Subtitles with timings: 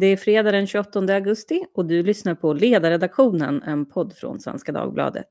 [0.00, 4.72] Det är fredag den 28 augusti och du lyssnar på Ledarredaktionen, en podd från Svenska
[4.72, 5.28] Dagbladet.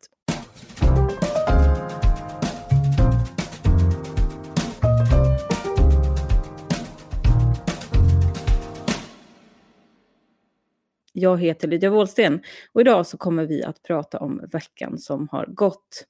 [11.19, 12.41] Jag heter Lydia Wåhlsten
[12.73, 16.05] och idag så kommer vi att prata om veckan som har gått.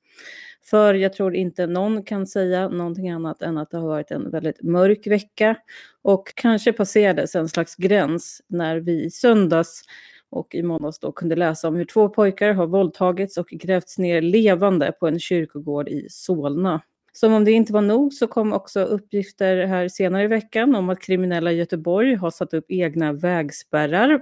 [0.69, 4.31] För jag tror inte någon kan säga någonting annat än att det har varit en
[4.31, 5.55] väldigt mörk vecka
[6.01, 9.81] och kanske passerades en slags gräns när vi i söndags
[10.29, 14.21] och i måndags då kunde läsa om hur två pojkar har våldtagits och grävts ner
[14.21, 16.81] levande på en kyrkogård i Solna.
[17.13, 20.89] Som om det inte var nog så kom också uppgifter här senare i veckan om
[20.89, 24.21] att kriminella i Göteborg har satt upp egna vägspärrar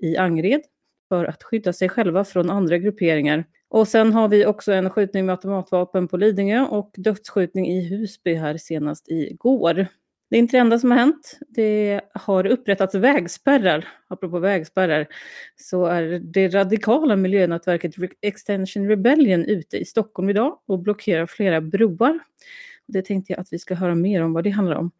[0.00, 0.60] i Angred
[1.08, 3.44] för att skydda sig själva från andra grupperingar.
[3.68, 8.34] Och sen har vi också en skjutning med automatvapen på Lidingö och dödsskjutning i Husby
[8.34, 9.86] här senast igår.
[10.30, 11.38] Det är inte det enda som har hänt.
[11.48, 13.88] Det har upprättats vägspärrar.
[14.08, 15.06] Apropå vägspärrar
[15.56, 22.18] så är det radikala miljönätverket Extension Rebellion ute i Stockholm idag och blockerar flera broar.
[22.92, 24.90] Det tänkte jag att vi ska höra mer om vad det handlar om.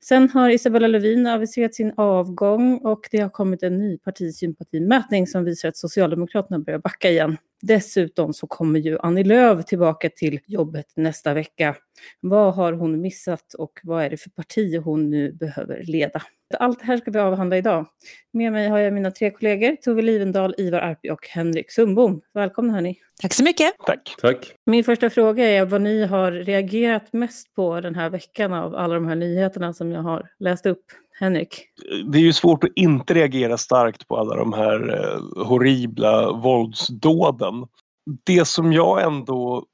[0.00, 5.44] Sen har Isabella Lövin aviserat sin avgång och det har kommit en ny partisympatimätning som
[5.44, 7.36] visar att Socialdemokraterna börjar backa igen.
[7.62, 11.76] Dessutom så kommer ju Annie Lööf tillbaka till jobbet nästa vecka.
[12.20, 16.22] Vad har hon missat och vad är det för parti hon nu behöver leda?
[16.58, 17.86] Allt det här ska vi avhandla idag.
[18.32, 22.20] Med mig har jag mina tre kollegor Tove Livendal, Ivar Arpi och Henrik Sundbom.
[22.34, 22.98] Välkomna hörni.
[23.22, 23.74] Tack så mycket.
[23.86, 24.14] Tack.
[24.20, 24.54] Tack.
[24.66, 28.94] Min första fråga är vad ni har reagerat mest på den här veckan av alla
[28.94, 30.84] de här nyheterna som jag har läst upp.
[31.18, 31.68] Henrik?
[32.12, 37.66] Det är ju svårt att inte reagera starkt på alla de här eh, horribla våldsdåden.
[38.24, 39.64] Det som jag ändå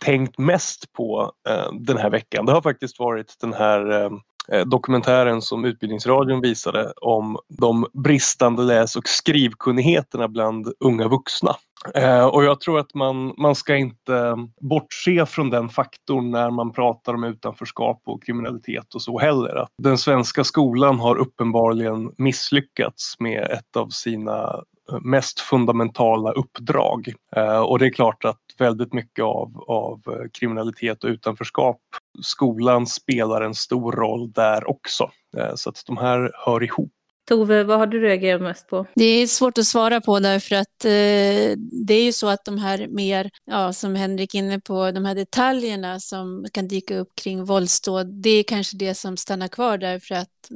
[0.00, 4.10] tänkt mest på eh, den här veckan det har faktiskt varit den här eh,
[4.52, 11.56] eh dokumentären som Utbildningsradion visade om de bristande läs och skrivkunnigheterna bland unga vuxna.
[11.94, 16.72] Eh, och jag tror att man, man ska inte bortse från den faktorn när man
[16.72, 19.56] pratar om utanförskap och kriminalitet och så heller.
[19.56, 24.62] Att den svenska skolan har uppenbarligen misslyckats med ett av sina
[24.92, 27.12] eh, mest fundamentala uppdrag.
[27.36, 31.80] Eh, och det är klart att väldigt mycket av, av eh, kriminalitet och utanförskap,
[32.22, 35.10] skolan spelar en stor roll där också.
[35.36, 36.92] Eh, så att de här hör ihop.
[37.26, 38.86] Tove, vad har du reagerat mest på?
[38.94, 42.58] Det är svårt att svara på därför att eh, det är ju så att de
[42.58, 47.14] här mer, ja, som Henrik är inne på, de här detaljerna som kan dyka upp
[47.14, 50.50] kring våldsdåd, det är kanske det som stannar kvar därför att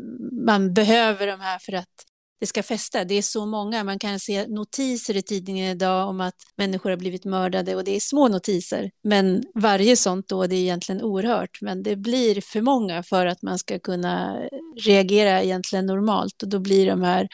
[0.47, 2.07] man behöver de här för att
[2.41, 3.05] det ska fästa.
[3.05, 3.85] Det är så många.
[3.85, 7.97] Man kan se notiser i tidningen idag om att människor har blivit mördade och det
[7.97, 8.91] är små notiser.
[9.03, 11.59] Men varje sånt då, det är egentligen oerhört.
[11.61, 14.43] Men det blir för många för att man ska kunna
[14.85, 17.29] reagera egentligen normalt och då blir de här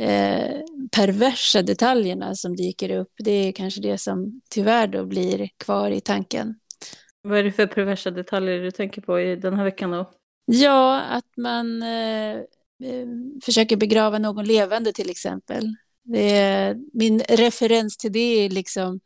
[0.00, 0.60] eh,
[0.96, 6.00] perversa detaljerna som dyker upp, det är kanske det som tyvärr då blir kvar i
[6.00, 6.54] tanken.
[7.22, 10.10] Vad är det för perversa detaljer du tänker på i den här veckan då?
[10.46, 12.40] Ja, att man eh,
[12.82, 13.06] Eh,
[13.44, 15.64] försöker begrava någon levande till exempel.
[16.14, 19.00] Är, min referens till det är liksom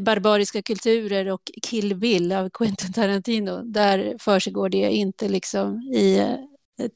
[0.00, 3.62] barbariska kulturer och Kill Bill av Quentin Tarantino.
[3.62, 6.18] Där försiggår det inte liksom i
[6.82, 6.92] ett,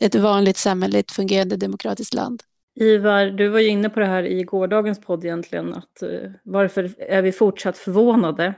[0.00, 2.42] ett vanligt samhälleligt fungerande demokratiskt land.
[2.74, 6.94] Ivar, du var ju inne på det här i gårdagens podd egentligen, att eh, varför
[6.98, 8.54] är vi fortsatt förvånade?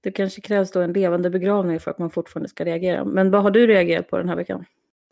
[0.00, 3.04] Det kanske krävs då en levande begravning för att man fortfarande ska reagera.
[3.04, 4.64] Men vad har du reagerat på den här veckan?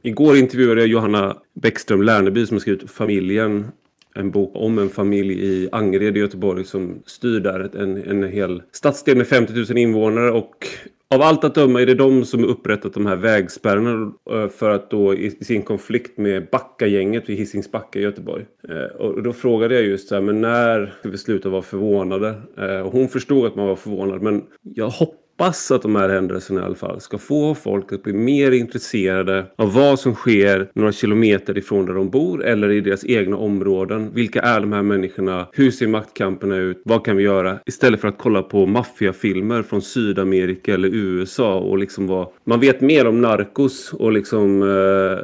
[0.04, 3.66] Igår intervjuade jag Johanna Bäckström Lärneby som har skrivit Familjen.
[4.14, 8.62] En bok om en familj i Angered i Göteborg som styr där en, en hel
[8.72, 10.66] stadsdel med 50 000 invånare och
[11.14, 14.90] av allt att döma är det de som upprättat de här vägspärrarna eh, för att
[14.90, 18.44] då i sin konflikt med Backagänget vid Hisings Backa i Göteborg.
[18.68, 22.34] Eh, och då frågade jag just så här, men när ska vi sluta vara förvånade?
[22.58, 26.08] Eh, och hon förstod att man var förvånad, men jag hoppas hoppas att de här
[26.08, 30.70] händelserna i alla fall ska få folk att bli mer intresserade av vad som sker
[30.74, 34.10] några kilometer ifrån där de bor eller i deras egna områden.
[34.14, 35.48] Vilka är de här människorna?
[35.52, 36.82] Hur ser maktkamperna ut?
[36.84, 37.58] Vad kan vi göra?
[37.66, 42.28] Istället för att kolla på maffiafilmer från Sydamerika eller USA och liksom vad...
[42.44, 45.18] Man vet mer om Narcos och liksom eh,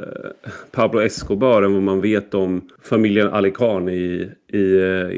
[0.71, 3.95] Pablo Escobar än vad man vet om familjen Alicani.
[3.95, 4.63] i, i,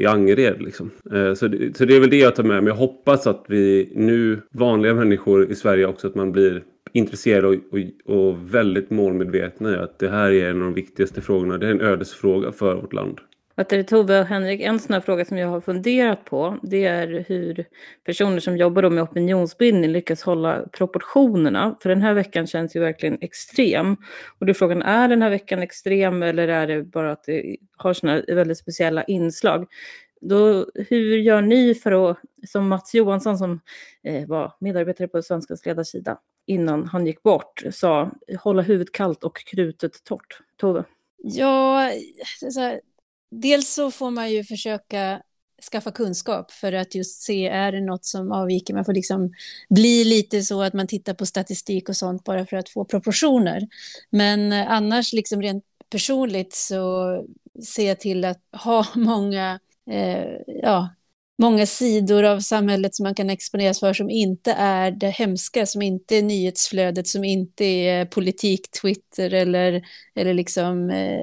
[0.02, 0.62] i Angered.
[0.62, 0.90] Liksom.
[1.12, 2.70] Eh, så, det, så det är väl det jag tar med mig.
[2.70, 6.62] Jag hoppas att vi nu, vanliga människor i Sverige också, att man blir
[6.92, 11.20] intresserade och, och, och väldigt målmedvetna i att det här är en av de viktigaste
[11.20, 11.58] frågorna.
[11.58, 13.18] Det är en ödesfråga för vårt land.
[13.62, 17.24] Att Tove och Henrik, en sån här fråga som jag har funderat på, det är
[17.28, 17.64] hur
[18.04, 21.76] personer som jobbar med opinionsbildning lyckas hålla proportionerna.
[21.82, 23.96] För den här veckan känns ju verkligen extrem.
[24.38, 27.56] Och då är frågan, är den här veckan extrem eller är det bara att det
[27.76, 29.66] har såna väldigt speciella inslag?
[30.20, 32.18] Då, hur gör ni för att,
[32.48, 33.60] som Mats Johansson som
[34.02, 39.36] eh, var medarbetare på Svenskans ledarsida innan han gick bort, sa hålla huvudet kallt och
[39.36, 40.38] krutet torrt?
[40.56, 40.84] Tove?
[41.24, 41.90] Ja,
[42.52, 42.78] så
[43.32, 45.22] dels så får man ju försöka
[45.72, 48.74] skaffa kunskap för att just se, är det något som avviker?
[48.74, 49.32] Man får liksom
[49.70, 53.68] bli lite så att man tittar på statistik och sånt bara för att få proportioner.
[54.10, 57.16] Men eh, annars, liksom rent personligt, så
[57.66, 60.88] ser jag till att ha många, eh, ja,
[61.38, 65.82] många sidor av samhället som man kan exponeras för som inte är det hemska, som
[65.82, 69.82] inte är nyhetsflödet, som inte är politik, Twitter eller,
[70.14, 71.20] eller liksom eh,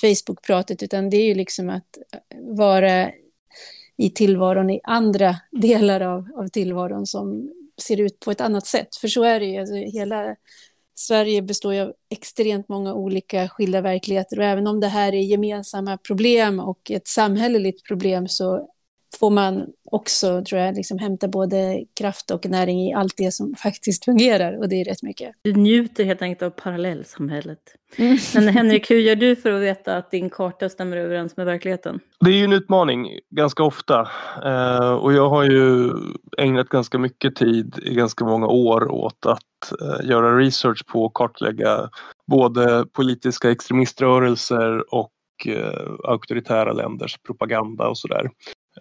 [0.00, 3.10] Facebook-pratet, utan det är ju liksom att eh, vara
[3.96, 7.50] i tillvaron i andra delar av, av tillvaron som
[7.82, 8.96] ser ut på ett annat sätt.
[8.96, 10.36] För så är det ju, alltså, hela
[10.94, 15.20] Sverige består ju av extremt många olika skilda verkligheter och även om det här är
[15.20, 18.68] gemensamma problem och ett samhälleligt problem så
[19.16, 23.54] får man också, tror jag, liksom hämta både kraft och näring i allt det som
[23.54, 25.34] faktiskt fungerar och det är rätt mycket.
[25.42, 27.58] Du njuter helt enkelt av parallellsamhället.
[27.96, 28.18] Mm.
[28.34, 32.00] Men Henrik, hur gör du för att veta att din karta stämmer överens med verkligheten?
[32.20, 34.08] Det är ju en utmaning ganska ofta
[34.44, 35.92] eh, och jag har ju
[36.38, 41.14] ägnat ganska mycket tid i ganska många år åt att eh, göra research på att
[41.14, 41.88] kartlägga
[42.26, 45.10] både politiska extremiströrelser och
[45.46, 48.30] eh, auktoritära länders propaganda och sådär.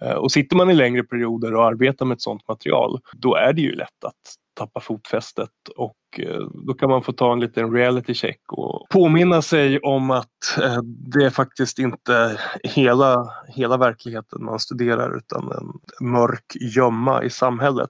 [0.02, 3.54] Eh, och sitter man i längre perioder och arbetar med ett sådant material, då är
[3.54, 7.74] det ju lätt att tappa fotfästet och eh, då kan man få ta en liten
[7.74, 14.46] reality check och påminna sig om att eh, det är faktiskt inte hela, hela verkligheten
[14.46, 17.90] man studerar utan en mörk gömma i samhället.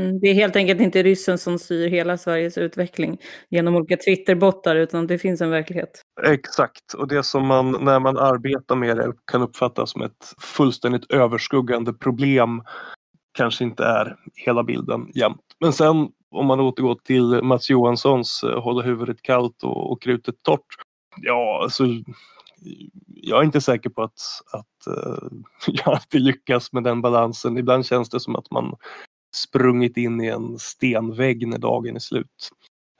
[0.00, 4.76] Mm, det är helt enkelt inte ryssen som styr hela Sveriges utveckling genom olika Twitterbottar
[4.76, 6.02] utan det finns en verklighet.
[6.26, 11.10] Exakt, och det som man när man arbetar med det kan uppfattas som ett fullständigt
[11.10, 12.62] överskuggande problem
[13.32, 15.42] kanske inte är hela bilden jämt.
[15.60, 20.34] Men sen om man återgår till Mats Johanssons eh, hålla huvudet kallt och, och krutet
[20.42, 20.66] torrt.
[21.22, 21.84] Ja, alltså
[23.06, 24.20] jag är inte säker på att,
[24.52, 25.28] att eh,
[25.66, 27.58] jag alltid lyckas med den balansen.
[27.58, 28.74] Ibland känns det som att man
[29.36, 32.50] sprungit in i en stenvägg när dagen är slut.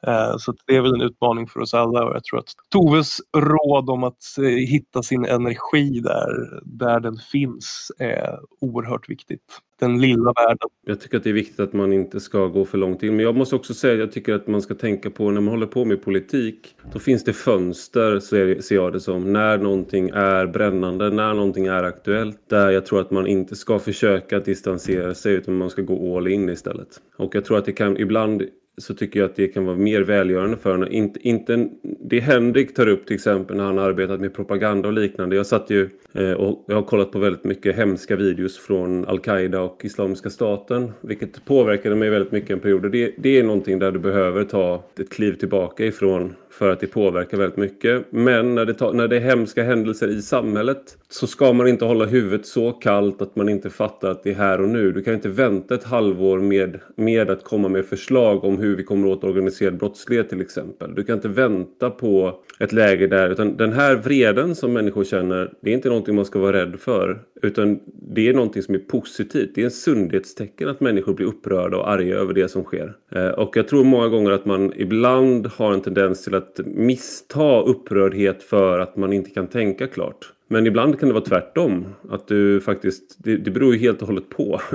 [0.06, 3.19] Eh, så det är väl en utmaning för oss alla och jag tror att Toves
[3.37, 9.43] råd om att eh, hitta sin energi där, där den finns är oerhört viktigt.
[9.81, 10.69] Den lilla världen.
[10.87, 13.17] Jag tycker att det är viktigt att man inte ska gå för långt in.
[13.17, 15.55] Men jag måste också säga att jag tycker att man ska tänka på när man
[15.55, 16.75] håller på med politik.
[16.93, 18.20] Då finns det fönster,
[18.61, 22.41] ser jag det som, när någonting är brännande, när någonting är aktuellt.
[22.49, 26.29] Där jag tror att man inte ska försöka distansera sig utan man ska gå all
[26.29, 26.88] in istället.
[27.17, 28.43] Och jag tror att det kan ibland
[28.78, 30.88] så tycker jag att det kan vara mer välgörande för henne.
[30.90, 34.94] Inte, inte, det Henrik tar upp till exempel när han har arbetat med propaganda och
[34.94, 35.37] liknande.
[35.37, 39.61] Jag satt ju eh, och jag har kollat på väldigt mycket hemska videos från Al-Qaida
[39.61, 40.93] och Islamiska staten.
[41.00, 42.93] Vilket påverkade mig väldigt mycket en period.
[42.93, 46.87] Det, det är någonting där du behöver ta ett kliv tillbaka ifrån för att det
[46.87, 48.05] påverkar väldigt mycket.
[48.11, 52.05] Men när det, när det är hemska händelser i samhället så ska man inte hålla
[52.05, 54.93] huvudet så kallt att man inte fattar att det är här och nu.
[54.93, 58.85] Du kan inte vänta ett halvår med, med att komma med förslag om hur vi
[58.85, 60.94] kommer åt organiserad brottslighet till exempel.
[60.94, 65.52] Du kan inte vänta på ett läge där, utan den här vreden som människor känner,
[65.61, 67.21] det är inte någonting man ska vara rädd för.
[67.42, 67.81] Utan
[68.12, 69.50] det är någonting som är positivt.
[69.54, 72.97] Det är en sundhetstecken att människor blir upprörda och arga över det som sker.
[73.12, 76.67] Eh, och jag tror många gånger att man ibland har en tendens till att att
[76.67, 80.33] missta upprördhet för att man inte kan tänka klart.
[80.49, 81.87] Men ibland kan det vara tvärtom.
[82.11, 84.61] Att du faktiskt, det, det beror ju helt och hållet på.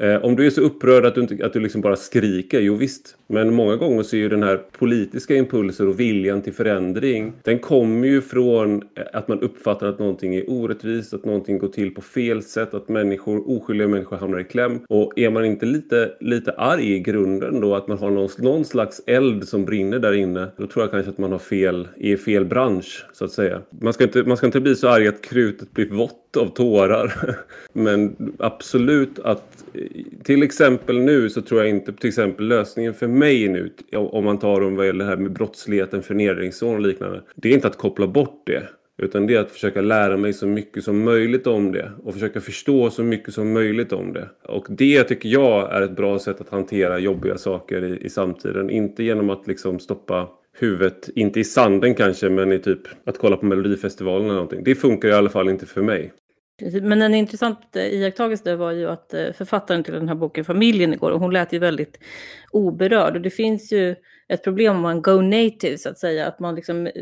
[0.00, 2.74] Eh, om du är så upprörd att du, inte, att du liksom bara skriker, jo
[2.74, 3.16] visst.
[3.26, 7.58] Men många gånger så är ju den här politiska impulsen och viljan till förändring, den
[7.58, 11.94] kommer ju från eh, att man uppfattar att någonting är orättvist, att någonting går till
[11.94, 14.80] på fel sätt, att människor, oskyldiga människor hamnar i kläm.
[14.88, 18.64] Och är man inte lite, lite arg i grunden då, att man har någon, någon
[18.64, 22.12] slags eld som brinner där inne, då tror jag kanske att man har fel, är
[22.12, 23.60] i fel bransch, så att säga.
[23.80, 27.36] Man ska inte, man ska inte bli så arg att krutet blir vått av tårar.
[27.72, 29.64] Men absolut att
[30.24, 34.38] till exempel nu så tror jag inte till exempel lösningen för mig nu om man
[34.38, 37.22] tar om vad gäller det här med brottsligheten, förnedringsrån och liknande.
[37.34, 38.62] Det är inte att koppla bort det.
[39.02, 42.40] Utan det är att försöka lära mig så mycket som möjligt om det och försöka
[42.40, 44.28] förstå så mycket som möjligt om det.
[44.42, 48.70] Och det tycker jag är ett bra sätt att hantera jobbiga saker i, i samtiden.
[48.70, 50.28] Inte genom att liksom stoppa
[50.58, 54.64] huvudet, inte i sanden kanske, men i typ att kolla på Melodifestivalen eller någonting.
[54.64, 56.12] Det funkar i alla fall inte för mig.
[56.82, 60.92] Men en intressant eh, iakttagelse var ju att eh, författaren till den här boken, familjen
[60.92, 61.98] igår, och hon lät ju väldigt
[62.50, 63.16] oberörd.
[63.16, 63.96] Och det finns ju
[64.28, 66.92] ett problem om man go native, så att säga, att man liksom eh,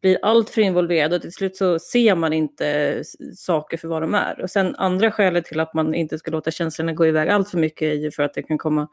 [0.00, 3.02] blir blir alltför involverad och till slut så ser man inte
[3.34, 4.40] saker för vad de är.
[4.42, 7.58] Och sen andra skälet till att man inte ska låta känslorna gå iväg allt för
[7.58, 8.88] mycket är ju för att det kan komma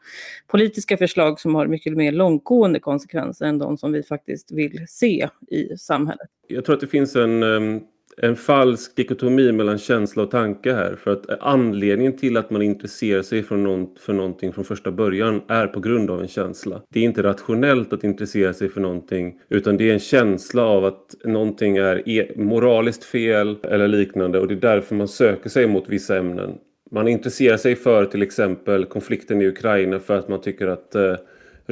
[0.46, 5.28] politiska förslag som har mycket mer långtgående konsekvenser än de som vi faktiskt vill se
[5.50, 6.28] i samhället.
[6.46, 7.80] Jag tror att det finns en ehm,
[8.22, 10.96] en falsk dikotomi mellan känsla och tanke här.
[10.96, 15.42] För att anledningen till att man intresserar sig för, någon, för någonting från första början
[15.48, 16.82] är på grund av en känsla.
[16.92, 20.84] Det är inte rationellt att intressera sig för någonting utan det är en känsla av
[20.84, 25.66] att någonting är e-, moraliskt fel eller liknande och det är därför man söker sig
[25.66, 26.54] mot vissa ämnen.
[26.90, 31.14] Man intresserar sig för till exempel konflikten i Ukraina för att man tycker att eh,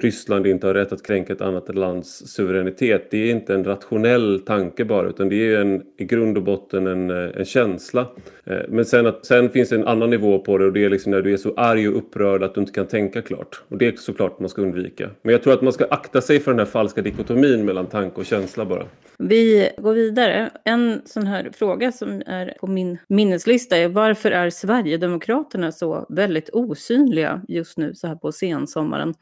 [0.00, 3.10] Ryssland inte har rätt att kränka ett annat lands suveränitet.
[3.10, 6.86] Det är inte en rationell tanke bara utan det är en, i grund och botten
[6.86, 8.06] en, eh, en känsla.
[8.44, 10.90] Eh, men sen, att, sen finns det en annan nivå på det och det är
[10.90, 13.62] liksom när du är så arg och upprörd att du inte kan tänka klart.
[13.68, 15.10] Och det är såklart man ska undvika.
[15.22, 18.20] Men jag tror att man ska akta sig för den här falska dikotomin mellan tanke
[18.20, 18.84] och känsla bara.
[19.18, 20.50] Vi går vidare.
[20.64, 26.50] En sån här fråga som är på min minneslista är varför är Sverigedemokraterna så väldigt
[26.52, 29.14] osynliga just nu så här på sensommaren?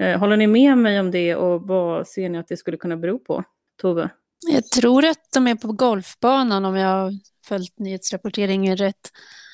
[0.00, 2.96] Eh, håller ni med mig om det och vad ser ni att det skulle kunna
[2.96, 3.44] bero på?
[3.80, 4.10] Tove?
[4.46, 7.12] Jag tror att de är på golfbanan om jag har
[7.46, 9.10] följt nyhetsrapporteringen rätt.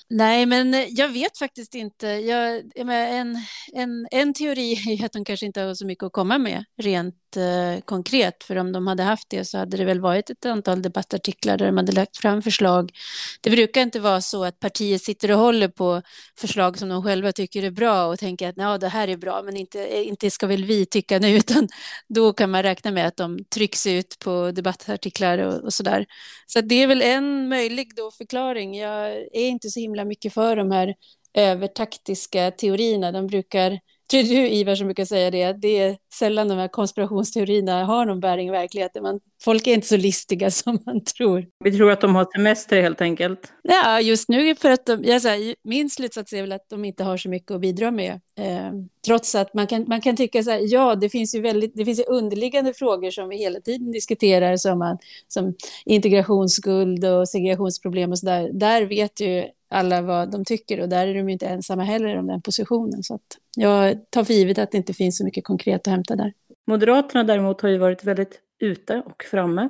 [0.09, 2.07] Nej, men jag vet faktiskt inte.
[2.07, 3.37] Jag, en,
[3.73, 7.15] en, en teori är att de kanske inte har så mycket att komma med rent
[7.37, 10.83] Eh, konkret, för om de hade haft det så hade det väl varit ett antal
[10.83, 12.93] debattartiklar där de hade lagt fram förslag.
[13.41, 16.03] Det brukar inte vara så att partier sitter och håller på
[16.39, 19.43] förslag som de själva tycker är bra och tänker att ja, det här är bra,
[19.43, 21.69] men inte, inte ska väl vi tycka nu, utan
[22.09, 26.07] då kan man räkna med att de trycks ut på debattartiklar och, och så där.
[26.47, 28.77] Så det är väl en möjlig då förklaring.
[28.79, 30.95] Jag är inte så himla mycket för de här
[31.35, 33.13] övertaktiska teorierna.
[33.13, 33.79] De brukar
[34.13, 38.21] tror du Ivar som brukar säga det, det är sällan de här konspirationsteorierna har någon
[38.21, 39.03] bäring i verkligheten.
[39.03, 41.47] Man, folk är inte så listiga som man tror.
[41.65, 43.53] Vi tror att de har semester helt enkelt.
[43.63, 47.05] Ja, just nu för att de, jag säger, min slutsats är väl att de inte
[47.05, 48.21] har så mycket att bidra med.
[48.39, 48.73] Eh,
[49.07, 51.85] trots att man kan, man kan tycka så här, ja, det finns ju väldigt, det
[51.85, 55.55] finns ju underliggande frågor som vi hela tiden diskuterar som, man, som
[55.85, 58.51] integrationsskuld och segregationsproblem och så där.
[58.53, 62.19] Där vet ju alla vad de tycker och där är de ju inte ensamma heller
[62.19, 63.03] om den positionen.
[63.03, 63.19] Så
[63.57, 66.33] jag tar för givet att det inte finns så mycket konkret att hämta där.
[66.67, 69.69] Moderaterna däremot har ju varit väldigt ute och framme.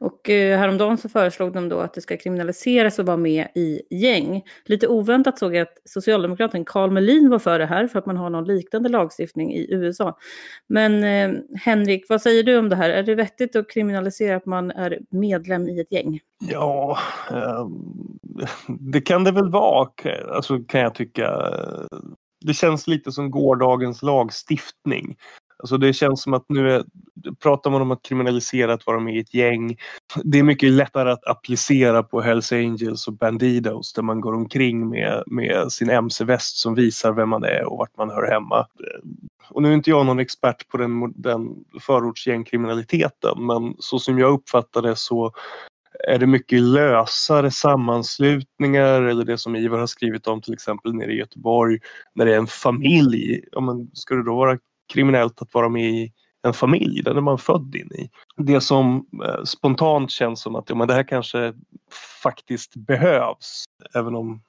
[0.00, 3.82] Och eh, häromdagen så föreslog de då att det ska kriminaliseras att vara med i
[3.90, 4.42] gäng.
[4.64, 8.16] Lite oväntat såg jag att socialdemokraten Carl Melin var för det här för att man
[8.16, 10.18] har någon liknande lagstiftning i USA.
[10.66, 12.90] Men eh, Henrik, vad säger du om det här?
[12.90, 16.20] Är det vettigt att kriminalisera att man är medlem i ett gäng?
[16.50, 16.98] Ja,
[17.30, 18.18] ehm,
[18.68, 19.88] det kan det väl vara,
[20.34, 21.30] alltså, kan jag tycka.
[22.44, 25.16] Det känns lite som gårdagens lagstiftning.
[25.58, 26.84] Alltså det känns som att nu är,
[27.42, 29.76] pratar man om att kriminalisera att vara med i ett gäng.
[30.24, 34.88] Det är mycket lättare att applicera på Hells Angels och Bandidos där man går omkring
[34.88, 38.66] med, med sin mc-väst som visar vem man är och vart man hör hemma.
[39.50, 44.32] Och nu är inte jag någon expert på den, den förortsgängkriminaliteten men så som jag
[44.32, 45.32] uppfattar det så
[46.08, 51.12] är det mycket lösare sammanslutningar eller det som Ivar har skrivit om till exempel nere
[51.12, 51.78] i Göteborg
[52.14, 53.44] när det är en familj.
[53.52, 54.58] Ja, men ska det då vara
[54.92, 58.10] kriminellt att vara med i en familj, den är man född in i.
[58.36, 61.52] Det som eh, spontant känns som att ja, men det här kanske
[62.22, 63.64] faktiskt behövs,
[63.94, 64.42] även om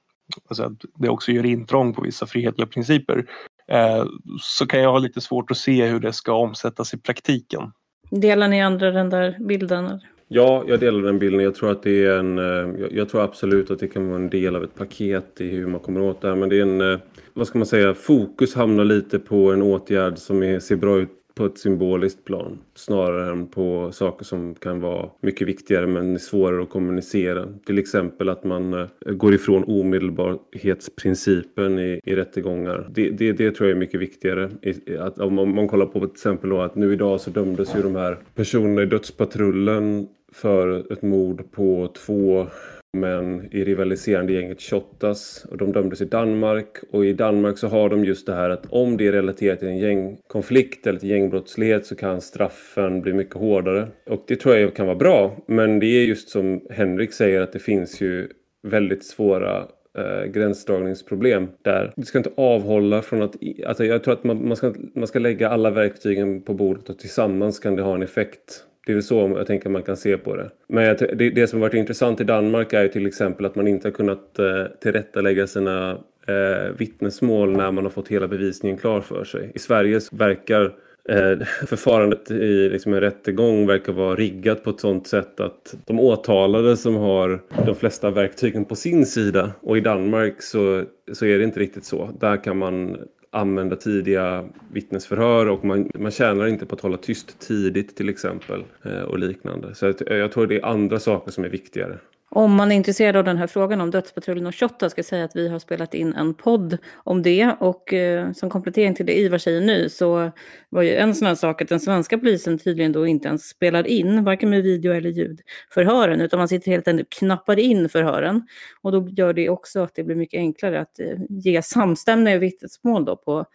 [0.48, 3.26] alltså, det också gör intrång på vissa frihetliga principer,
[3.68, 4.04] eh,
[4.40, 7.72] så kan jag ha lite svårt att se hur det ska omsättas i praktiken.
[8.10, 10.00] Delar ni andra den där bilden?
[10.32, 11.40] Ja, jag delar den bilden.
[11.40, 12.38] Jag tror att det är en...
[12.38, 15.66] Eh, jag, tror absolut att det kan vara en del av ett paket i hur
[15.66, 16.36] man kommer åt det här.
[16.36, 16.80] Men det är en...
[16.80, 16.98] Eh,
[17.34, 17.94] vad ska man säga?
[17.94, 22.58] Fokus hamnar lite på en åtgärd som är, ser bra ut på ett symboliskt plan
[22.74, 27.46] snarare än på saker som kan vara mycket viktigare men svårare att kommunicera.
[27.66, 32.88] Till exempel att man eh, går ifrån omedelbarhetsprincipen i, i rättegångar.
[32.90, 34.50] Det, det, det tror jag är mycket viktigare.
[34.98, 37.76] Att om man, om man kollar på till exempel då att nu idag så dömdes
[37.76, 42.46] ju de här personerna i dödspatrullen för ett mord på två
[42.92, 45.46] men i rivaliserande gänget Shottaz.
[45.50, 48.66] Och de dömdes i Danmark och i Danmark så har de just det här att
[48.70, 53.34] om det är relaterat till en gängkonflikt eller till gängbrottslighet så kan straffen bli mycket
[53.34, 53.88] hårdare.
[54.06, 57.52] Och det tror jag kan vara bra men det är just som Henrik säger att
[57.52, 58.28] det finns ju
[58.62, 59.68] väldigt svåra
[59.98, 61.92] eh, gränsdragningsproblem där.
[61.96, 63.36] Det ska inte avhålla från att...
[63.66, 66.98] Alltså jag tror att man, man, ska, man ska lägga alla verktygen på bordet och
[66.98, 68.64] tillsammans kan det ha en effekt.
[68.86, 70.50] Det är väl så jag tänker man kan se på det.
[70.68, 73.88] Men det, det som varit intressant i Danmark är ju till exempel att man inte
[73.88, 75.90] har kunnat eh, tillrättalägga sina
[76.26, 79.50] eh, vittnesmål när man har fått hela bevisningen klar för sig.
[79.54, 80.72] I Sverige verkar
[81.08, 86.00] Eh, förfarandet i liksom en rättegång verkar vara riggat på ett sådant sätt att de
[86.00, 91.38] åtalade som har de flesta verktygen på sin sida och i Danmark så, så är
[91.38, 92.10] det inte riktigt så.
[92.20, 92.96] Där kan man
[93.30, 98.64] använda tidiga vittnesförhör och man, man tjänar inte på att hålla tyst tidigt till exempel
[98.84, 99.74] eh, och liknande.
[99.74, 101.98] Så jag, eh, jag tror det är andra saker som är viktigare.
[102.32, 105.24] Om man är intresserad av den här frågan om Dödspatrullen och Shotta ska jag säga
[105.24, 109.18] att vi har spelat in en podd om det och eh, som komplettering till det
[109.18, 110.30] Ivar säger nu så
[110.68, 113.86] var ju en sån här sak att den svenska polisen tydligen då inte ens spelar
[113.86, 117.88] in, varken med video eller ljud, förhören utan man sitter helt enkelt och knappar in
[117.88, 118.46] förhören.
[118.82, 123.04] Och då gör det också att det blir mycket enklare att eh, ge samstämmiga vittnesmål
[123.04, 123.46] då på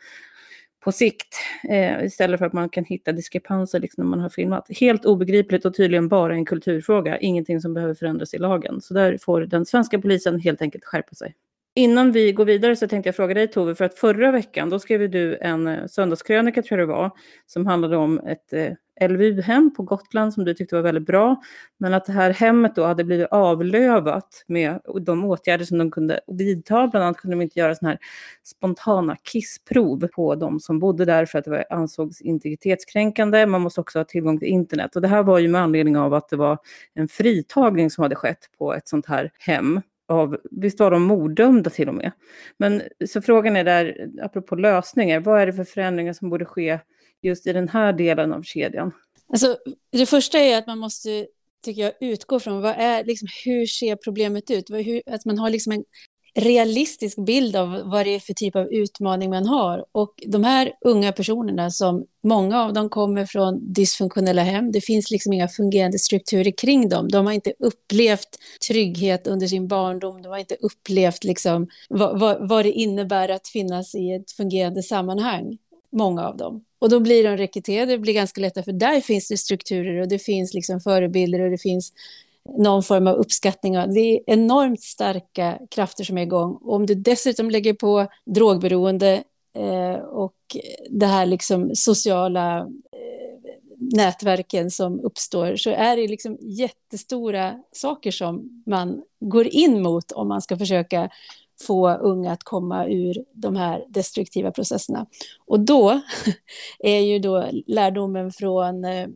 [0.85, 1.35] på sikt
[1.69, 4.67] eh, istället för att man kan hitta diskrepanser liksom när man har filmat.
[4.79, 8.81] Helt obegripligt och tydligen bara en kulturfråga, ingenting som behöver förändras i lagen.
[8.81, 11.35] Så där får den svenska polisen helt enkelt skärpa sig.
[11.77, 14.79] Innan vi går vidare så tänkte jag fråga dig Tove, för att förra veckan då
[14.79, 17.11] skrev du en eh, söndagskrönika tror jag det var,
[17.45, 21.41] som handlade om ett eh, LVU-hem på Gotland som du tyckte var väldigt bra.
[21.77, 26.19] Men att det här hemmet då hade blivit avlövat med de åtgärder som de kunde
[26.27, 26.87] vidta.
[26.87, 27.99] Bland annat kunde de inte göra sådana här
[28.43, 33.45] spontana kissprov på de som bodde där för att det var, ansågs integritetskränkande.
[33.45, 34.95] Man måste också ha tillgång till internet.
[34.95, 36.57] Och det här var ju med anledning av att det var
[36.93, 41.69] en fritagning som hade skett på ett sånt här hem av, visst var de morddömda
[41.69, 42.11] till och med.
[42.57, 46.79] Men så frågan är där, apropå lösningar, vad är det för förändringar som borde ske
[47.21, 48.91] just i den här delen av kedjan?
[49.27, 49.57] Alltså,
[49.91, 51.27] det första är att man måste,
[51.63, 54.69] tycker jag, utgå från vad är, liksom, hur ser problemet ut?
[54.69, 55.83] Hur, att man har liksom en
[56.35, 59.85] realistisk bild av vad det är för typ av utmaning man har.
[59.91, 64.71] Och de här unga personerna som många av dem kommer från dysfunktionella hem.
[64.71, 67.09] Det finns liksom inga fungerande strukturer kring dem.
[67.09, 68.29] De har inte upplevt
[68.67, 70.21] trygghet under sin barndom.
[70.21, 74.83] De har inte upplevt liksom vad, vad, vad det innebär att finnas i ett fungerande
[74.83, 75.57] sammanhang.
[75.91, 76.63] Många av dem.
[76.79, 80.07] Och då blir de rekryterade, det blir ganska lättare för där finns det strukturer och
[80.07, 81.93] det finns liksom förebilder och det finns
[82.57, 83.73] någon form av uppskattning.
[83.73, 86.55] Det är enormt starka krafter som är igång.
[86.61, 89.23] Och om du dessutom lägger på drogberoende
[89.57, 90.35] eh, och
[90.89, 98.63] det här liksom sociala eh, nätverken som uppstår så är det liksom jättestora saker som
[98.65, 101.09] man går in mot om man ska försöka
[101.61, 105.05] få unga att komma ur de här destruktiva processerna.
[105.45, 106.01] Och då
[106.79, 109.07] är ju då lärdomen från eh,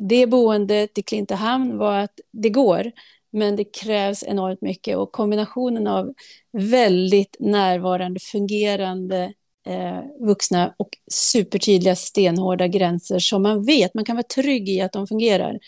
[0.00, 2.92] det boendet i Klintehamn var att det går,
[3.30, 6.14] men det krävs enormt mycket och kombinationen av
[6.52, 9.32] väldigt närvarande, fungerande
[9.66, 14.92] eh, vuxna och supertydliga stenhårda gränser som man vet, man kan vara trygg i att
[14.92, 15.58] de fungerar.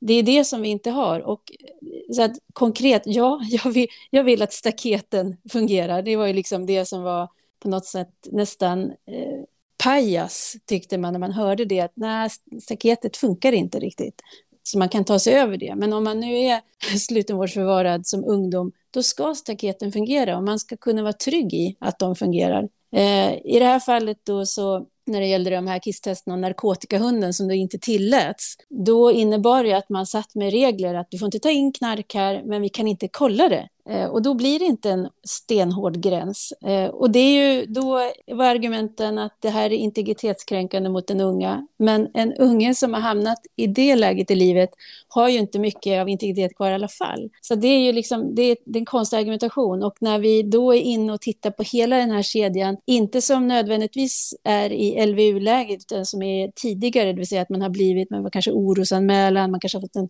[0.00, 1.20] Det är det som vi inte har.
[1.20, 6.02] Och eh, så att, konkret, ja, jag vill, jag vill att staketen fungerar.
[6.02, 9.42] Det var ju liksom det som var på något sätt nästan eh,
[9.82, 12.30] pajas tyckte man när man hörde det, att nej,
[12.62, 14.20] staketet funkar inte riktigt.
[14.62, 15.74] Så man kan ta sig över det.
[15.76, 16.60] Men om man nu är
[16.98, 21.98] slutenvårdsförvarad som ungdom, då ska staketen fungera och man ska kunna vara trygg i att
[21.98, 22.68] de fungerar.
[22.96, 27.34] Eh, I det här fallet då så när det gällde de här kisstesterna och narkotikahunden
[27.34, 31.26] som då inte tilläts, då innebar det att man satt med regler att du får
[31.26, 33.68] inte ta in knark här, men vi kan inte kolla det.
[33.88, 36.52] Eh, och då blir det inte en stenhård gräns.
[36.66, 41.20] Eh, och det är ju, då var argumenten att det här är integritetskränkande mot den
[41.20, 41.66] unga.
[41.76, 44.70] Men en unge som har hamnat i det läget i livet
[45.08, 47.30] har ju inte mycket av integritet kvar i alla fall.
[47.40, 49.82] Så det är ju liksom, det är, det är en konstig argumentation.
[49.82, 53.48] Och när vi då är inne och tittar på hela den här kedjan, inte som
[53.48, 58.10] nödvändigtvis är i LVU-läget, utan som är tidigare, det vill säga att man har blivit,
[58.10, 60.08] man var kanske orosanmälan, man kanske har fått en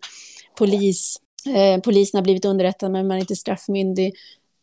[0.57, 4.13] polis eh, polisen har blivit underrättad men man är inte straffmyndig.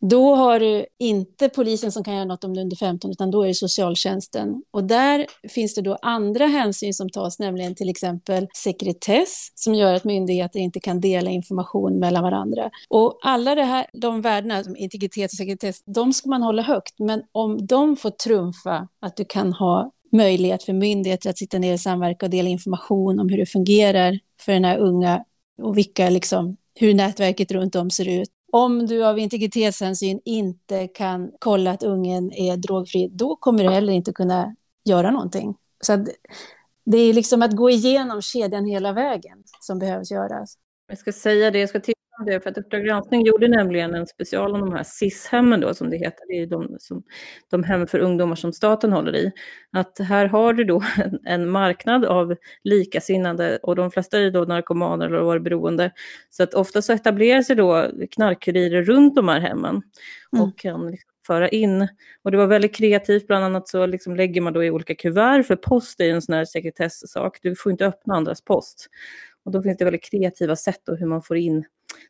[0.09, 3.31] Då har du inte polisen som kan göra något om du är under 15, utan
[3.31, 4.63] då är det socialtjänsten.
[4.71, 9.93] Och där finns det då andra hänsyn som tas, nämligen till exempel sekretess, som gör
[9.93, 12.69] att myndigheter inte kan dela information mellan varandra.
[12.89, 16.99] Och alla det här, de värdena, som integritet och sekretess, de ska man hålla högt.
[16.99, 21.73] Men om de får trumfa att du kan ha möjlighet för myndigheter att sitta ner
[21.73, 25.23] och samverka och dela information om hur det fungerar för den här unga
[25.61, 28.29] och vilka liksom, hur nätverket runt om ser ut.
[28.51, 33.93] Om du av integritetshänsyn inte kan kolla att ungen är drogfri, då kommer du heller
[33.93, 34.55] inte kunna
[34.85, 35.55] göra någonting.
[35.81, 36.05] Så
[36.85, 40.57] det är liksom att gå igenom kedjan hela vägen som behövs göras.
[40.87, 43.95] Jag ska säga det, jag ska tipsa om det, för att Uppdrag granskning gjorde nämligen
[43.95, 46.27] en special om de här SIS-hemmen då, som det heter.
[46.27, 47.03] Det är de, som,
[47.51, 49.31] de hem för ungdomar som staten håller i.
[49.71, 54.43] Att här har du då en, en marknad av likasinnade och de flesta är då
[54.43, 55.91] narkomaner eller var beroende.
[56.29, 59.81] Så att ofta så etablerar sig då knarkkurirer runt de här hemmen
[60.33, 60.45] mm.
[60.45, 61.87] och kan liksom föra in.
[62.23, 65.43] Och det var väldigt kreativt, bland annat så liksom lägger man då i olika kuvert,
[65.43, 68.87] för post är en sån här sekretesssak, du får inte öppna andras post.
[69.45, 71.65] Och då finns det väldigt kreativa sätt då hur man får in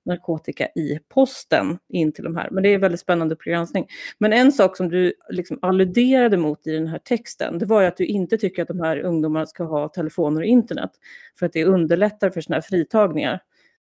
[0.05, 2.49] narkotika i posten in till de här.
[2.51, 3.87] Men det är väldigt spännande programsning.
[4.17, 7.87] Men en sak som du liksom alluderade mot i den här texten, det var ju
[7.87, 10.91] att du inte tycker att de här ungdomarna ska ha telefoner och internet,
[11.39, 13.39] för att det underlättar för sådana här fritagningar.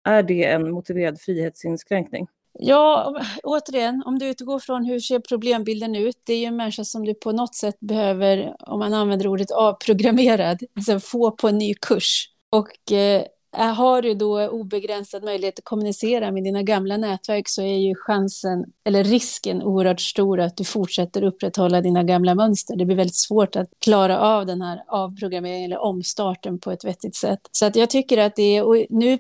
[0.05, 2.29] Är det en motiverad frihetsinskränkning?
[2.59, 6.85] Ja, återigen, om du utgår från hur ser problembilden ut, det är ju en människa
[6.85, 11.59] som du på något sätt behöver, om man använder ordet avprogrammerad, alltså få på en
[11.59, 12.29] ny kurs.
[12.51, 13.23] Och eh,
[13.57, 17.95] Eh, har du då obegränsad möjlighet att kommunicera med dina gamla nätverk så är ju
[17.95, 22.77] chansen, eller risken oerhört stor att du fortsätter upprätthålla dina gamla mönster.
[22.77, 27.17] Det blir väldigt svårt att klara av den här avprogrammeringen eller omstarten på ett vettigt
[27.17, 27.41] sätt.
[27.53, 29.19] Så att jag tycker att det är, och nu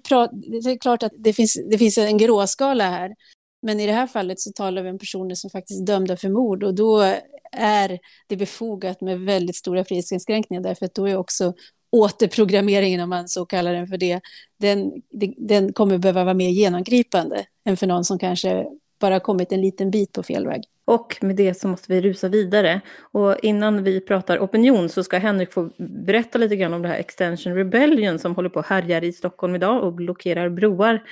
[0.62, 3.14] det är klart att det finns, det finns en gråskala här,
[3.62, 6.28] men i det här fallet så talar vi om personer som faktiskt är dömda för
[6.28, 7.14] mord och då
[7.52, 11.54] är det befogat med väldigt stora frihetsinskränkningar därför att då är också
[11.92, 14.20] återprogrammeringen, om man så kallar den för det,
[14.60, 14.92] den,
[15.36, 18.66] den kommer behöva vara mer genomgripande än för någon som kanske
[19.00, 20.62] bara kommit en liten bit på fel väg.
[20.84, 22.80] Och med det så måste vi rusa vidare.
[23.12, 26.96] Och innan vi pratar opinion så ska Henrik få berätta lite grann om det här
[26.96, 31.02] Extension Rebellion som håller på att härjar i Stockholm idag och blockerar broar.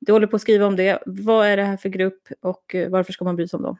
[0.00, 1.02] Du håller på att skriva om det.
[1.06, 3.76] Vad är det här för grupp och eh, varför ska man bry sig om dem?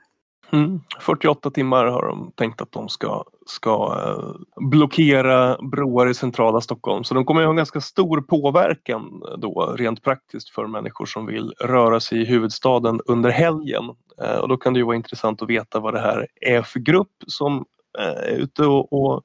[0.51, 0.81] Mm.
[1.01, 4.35] 48 timmar har de tänkt att de ska, ska eh,
[4.71, 7.05] blockera broar i centrala Stockholm.
[7.05, 11.27] Så de kommer att ha en ganska stor påverkan då rent praktiskt för människor som
[11.27, 13.85] vill röra sig i huvudstaden under helgen.
[14.23, 16.81] Eh, och då kan det ju vara intressant att veta vad det här är för
[16.81, 17.65] grupp som
[17.99, 19.23] eh, är ute och, och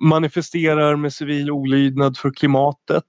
[0.00, 3.04] manifesterar med civil olydnad för klimatet.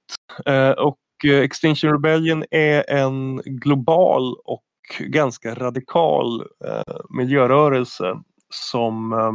[0.77, 4.63] och Extinction Rebellion är en global och
[4.99, 8.19] ganska radikal eh, miljörörelse
[8.49, 9.33] som eh,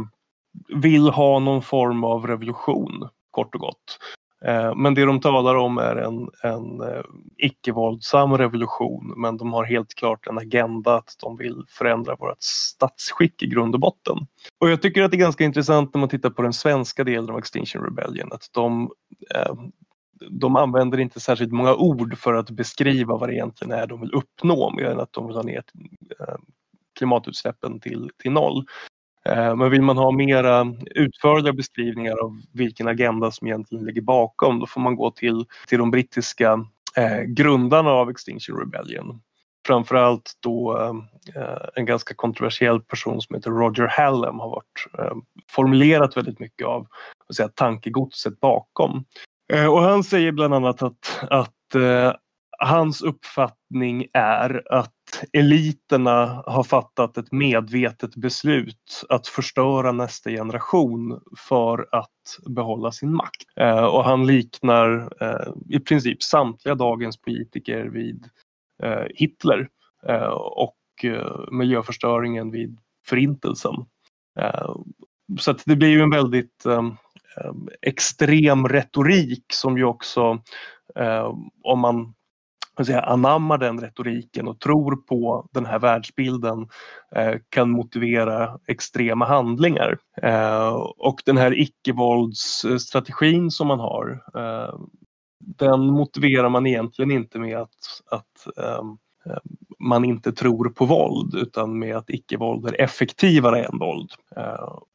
[0.79, 3.99] vill ha någon form av revolution, kort och gott.
[4.45, 7.03] Eh, men det de talar om är en, en eh,
[7.37, 13.43] icke-våldsam revolution men de har helt klart en agenda att de vill förändra vårt statsskick
[13.43, 14.17] i grund och botten.
[14.59, 17.29] Och jag tycker att det är ganska intressant när man tittar på den svenska delen
[17.29, 18.91] av Extinction Rebellion att de
[19.35, 19.53] eh,
[20.29, 24.13] de använder inte särskilt många ord för att beskriva vad det egentligen är de vill
[24.13, 25.63] uppnå mer än att de vill ha ner
[26.19, 26.35] eh,
[26.99, 28.65] klimatutsläppen till, till noll.
[29.25, 34.59] Eh, men vill man ha mera utförliga beskrivningar av vilken agenda som egentligen ligger bakom
[34.59, 36.65] då får man gå till, till de brittiska
[36.97, 39.21] eh, grundarna av Extinction Rebellion.
[39.67, 45.17] Framförallt då eh, eh en ganska kontroversiell person som heter Roger Hallam har varit, eh,
[45.51, 46.87] formulerat väldigt mycket av
[47.35, 49.05] säga, tankegodset bakom.
[49.53, 52.13] Eh, och han säger bland annat att, att eh,
[52.59, 54.93] hans uppfattning är att
[55.33, 63.43] eliterna har fattat ett medvetet beslut att förstöra nästa generation för att behålla sin makt.
[63.55, 68.25] Eh, och han liknar eh, i princip samtliga dagens politiker vid
[68.83, 69.67] eh, Hitler
[70.07, 73.75] eh, och eh, miljöförstöringen vid Förintelsen.
[74.39, 74.75] Eh,
[75.39, 76.83] så att det blir ju en väldigt Eh,
[77.43, 80.41] Eh, extrem retorik som ju också,
[80.95, 82.13] eh, om man
[82.85, 86.67] säga, anammar den retoriken och tror på den här världsbilden
[87.15, 89.97] eh, kan motivera extrema handlingar.
[90.21, 94.79] Eh, och den här icke-våldsstrategin som man har, eh,
[95.39, 98.47] den motiverar man egentligen inte med att, att
[99.79, 104.11] man inte tror på våld utan med att icke-våld är effektivare än våld.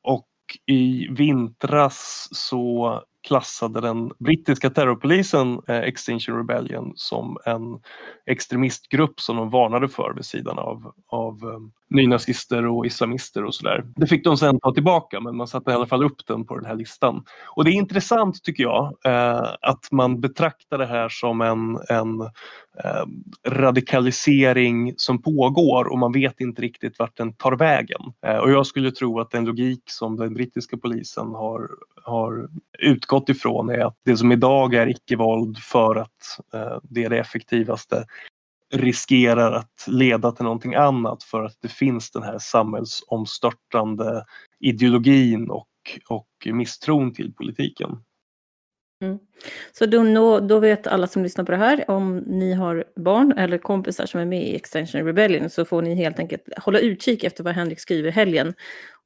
[0.02, 0.26] Och
[0.67, 7.81] i vintras så klassade den brittiska terrorpolisen eh, Extinction Rebellion som en
[8.27, 11.59] extremistgrupp som de varnade för vid sidan av, av eh,
[11.90, 13.85] nynazister och islamister och sådär.
[13.97, 16.57] Det fick de sen ta tillbaka men man satte i alla fall upp den på
[16.57, 17.25] den här listan.
[17.57, 22.31] Och det är intressant tycker jag eh, att man betraktar det här som en, en
[22.85, 23.05] eh,
[23.51, 28.01] radikalisering som pågår och man vet inte riktigt vart den tar vägen.
[28.27, 31.71] Eh, och jag skulle tro att den logik som den brittiska polisen har,
[32.03, 37.11] har utgått ifrån är att det som idag är icke-våld för att eh, det är
[37.11, 38.07] det effektivaste
[38.73, 44.25] riskerar att leda till någonting annat för att det finns den här samhällsomstörtande
[44.61, 45.69] ideologin och,
[46.09, 47.91] och misstron till politiken.
[49.05, 49.19] Mm.
[49.73, 53.59] Så då, då vet alla som lyssnar på det här, om ni har barn eller
[53.59, 57.45] kompisar som är med i Extension Rebellion så får ni helt enkelt hålla utkik efter
[57.45, 58.55] vad Henrik skriver i helgen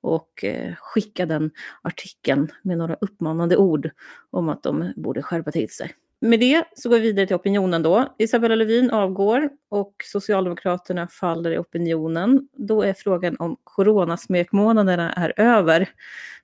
[0.00, 1.50] och eh, skicka den
[1.82, 3.90] artikeln med några uppmanande ord
[4.30, 5.94] om att de borde skärpa till sig.
[6.20, 8.14] Med det så går vi vidare till opinionen då.
[8.18, 12.48] Isabella Lövin avgår och Socialdemokraterna faller i opinionen.
[12.56, 15.88] Då är frågan om coronasmekmånaderna är över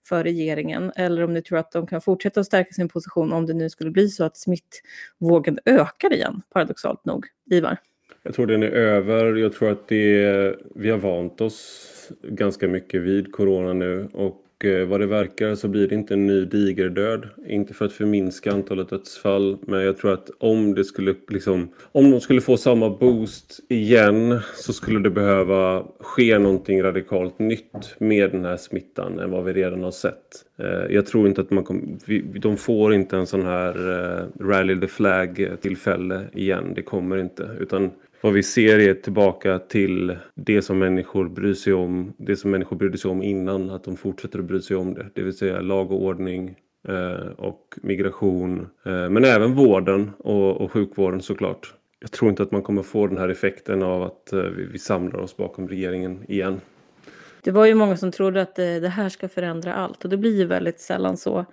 [0.09, 3.47] för regeringen eller om ni tror att de kan fortsätta att stärka sin position om
[3.47, 7.27] det nu skulle bli så att smittvågen ökar igen, paradoxalt nog.
[7.51, 7.77] Ivar?
[8.23, 9.35] Jag tror den är över.
[9.35, 11.91] Jag tror att det vi har vant oss
[12.23, 16.14] ganska mycket vid corona nu och och eh, vad det verkar så blir det inte
[16.14, 17.29] en ny digerdöd.
[17.47, 22.11] Inte för att förminska antalet dödsfall men jag tror att om det skulle liksom om
[22.11, 28.31] de skulle få samma boost igen så skulle det behöva ske någonting radikalt nytt med
[28.31, 30.45] den här smittan än vad vi redan har sett.
[30.59, 34.81] Eh, jag tror inte att man kommer, de får inte en sån här eh, rally
[34.81, 36.73] the flag tillfälle igen.
[36.75, 37.90] Det kommer inte utan
[38.25, 42.13] vad vi ser är tillbaka till det som människor bryr sig om.
[42.17, 45.07] Det som människor brydde sig om innan, att de fortsätter att bry sig om det.
[45.15, 46.55] Det vill säga lag och ordning
[46.89, 48.67] eh, och migration.
[48.85, 51.75] Eh, men även vården och, och sjukvården såklart.
[52.01, 54.79] Jag tror inte att man kommer få den här effekten av att eh, vi, vi
[54.79, 56.61] samlar oss bakom regeringen igen.
[57.44, 60.16] Det var ju många som trodde att eh, det, här ska förändra allt och det
[60.16, 61.44] blir ju väldigt sällan så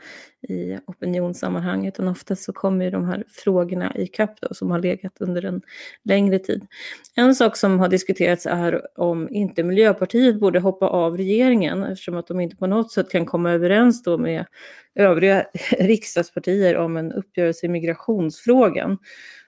[0.50, 4.80] i opinionssammanhang utan oftast så kommer ju de här frågorna i kapp då, som har
[4.80, 5.62] legat under en
[6.04, 6.66] längre tid.
[7.16, 12.28] En sak som har diskuterats är om inte Miljöpartiet borde hoppa av regeringen eftersom att
[12.28, 14.46] de inte på något sätt kan komma överens då med
[14.96, 18.98] övriga riksdagspartier om en uppgörelse i migrationsfrågan.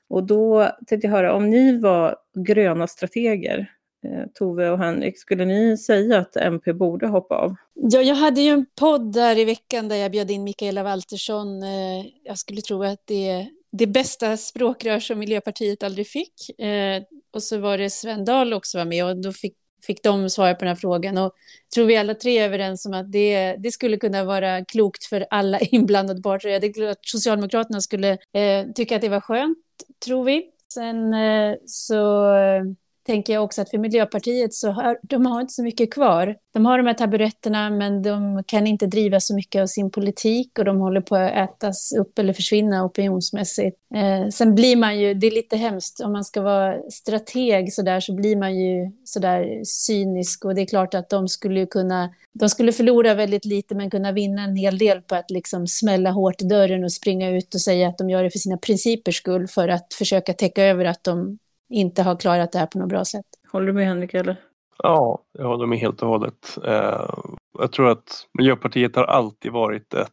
[0.10, 3.70] Och då tänkte jag höra om ni var gröna strateger
[4.04, 7.56] Eh, Tove och Henrik, skulle ni säga att MP borde hoppa av?
[7.74, 11.64] Ja, jag hade ju en podd där i veckan där jag bjöd in Mikaela Waltersson.
[11.64, 16.60] Eh, jag skulle tro att det är det bästa språkrör som Miljöpartiet aldrig fick.
[16.60, 20.30] Eh, och så var det Sven Dahl också var med och då fick, fick de
[20.30, 21.18] svara på den här frågan.
[21.18, 21.32] Och
[21.76, 25.26] tror vi alla tre är överens om att det, det skulle kunna vara klokt för
[25.30, 26.50] alla inblandade parter.
[26.50, 29.58] Jag tror att Socialdemokraterna skulle eh, tycka att det var skönt,
[30.06, 30.46] tror vi.
[30.74, 32.26] Sen eh, så
[33.06, 36.36] tänker jag också att för Miljöpartiet så har de har inte så mycket kvar.
[36.54, 40.60] De har de här taburetterna men de kan inte driva så mycket av sin politik
[40.60, 43.78] och de håller på att ätas upp eller försvinna opinionsmässigt.
[43.96, 47.82] Eh, sen blir man ju, det är lite hemskt, om man ska vara strateg så
[47.82, 51.66] där så blir man ju så där cynisk och det är klart att de skulle
[51.66, 55.68] kunna, de skulle förlora väldigt lite men kunna vinna en hel del på att liksom
[55.68, 58.58] smälla hårt i dörren och springa ut och säga att de gör det för sina
[58.58, 61.38] principers skull för att försöka täcka över att de
[61.70, 63.26] inte har klarat det här på något bra sätt.
[63.52, 64.42] Håller du med Henrik eller?
[64.78, 66.58] Ja, jag håller med helt och hållet.
[66.66, 67.10] Eh,
[67.60, 70.10] jag tror att Miljöpartiet har alltid varit ett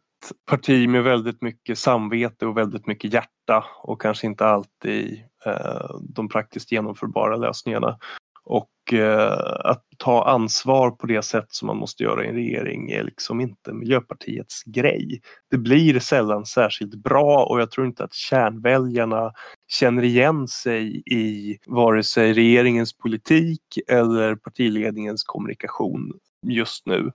[0.49, 6.29] parti med väldigt mycket samvete och väldigt mycket hjärta och kanske inte alltid eh, de
[6.29, 7.97] praktiskt genomförbara lösningarna.
[8.43, 12.91] Och Eh, att ta ansvar på det sätt som man måste göra i en regering
[12.91, 15.21] är liksom inte Miljöpartiets grej.
[15.51, 19.33] Det blir sällan särskilt bra och jag tror inte att kärnväljarna
[19.67, 26.13] känner igen sig i vare sig regeringens politik eller partiledningens kommunikation
[26.47, 27.11] just nu.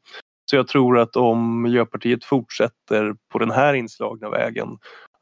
[0.51, 4.69] Så jag tror att om Miljöpartiet fortsätter på den här inslagna vägen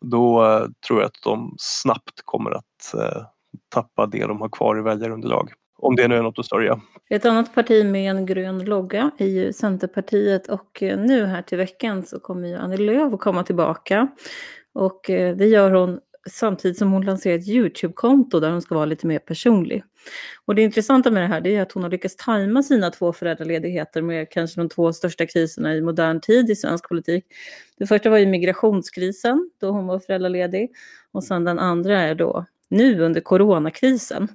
[0.00, 3.22] då eh, tror jag att de snabbt kommer att eh,
[3.68, 6.80] tappa det de har kvar i väljarunderlag om det nu är något att sörja.
[7.10, 11.58] Ett annat parti med en grön logga är ju Centerpartiet och eh, nu här till
[11.58, 14.08] veckan så kommer ju Annie Lööf att komma tillbaka.
[14.72, 18.84] Och eh, det gör hon samtidigt som hon lanserar ett YouTube-konto där hon ska vara
[18.84, 19.84] lite mer personlig.
[20.44, 24.02] Och det intressanta med det här är att hon har lyckats tajma sina två föräldraledigheter
[24.02, 27.24] med kanske de två största kriserna i modern tid i svensk politik.
[27.78, 30.70] Det första var ju migrationskrisen då hon var föräldraledig
[31.12, 34.28] och sen den andra är då nu under coronakrisen.